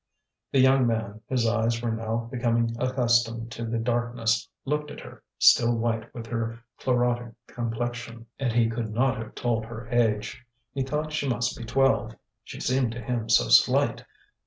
The 0.51 0.59
young 0.59 0.87
man, 0.87 1.21
whose 1.29 1.45
eyes 1.45 1.79
were 1.79 1.91
now 1.91 2.27
becoming 2.31 2.75
accustomed 2.79 3.51
to 3.51 3.65
the 3.65 3.77
darkness, 3.77 4.49
looked 4.65 4.89
at 4.89 5.01
her, 5.01 5.21
still 5.37 5.75
white 5.77 6.11
with 6.11 6.25
her 6.25 6.57
chlorotic 6.79 7.35
complexion, 7.45 8.25
and 8.39 8.51
he 8.51 8.67
could 8.67 8.91
not 8.91 9.17
have 9.17 9.35
told 9.35 9.65
her 9.65 9.85
age; 9.89 10.43
he 10.73 10.81
thought 10.81 11.13
she 11.13 11.29
must 11.29 11.55
be 11.55 11.65
twelve, 11.65 12.15
she 12.43 12.59
seemed 12.59 12.93
to 12.93 12.99
him 13.03 13.29
so 13.29 13.47
slight. 13.49 14.03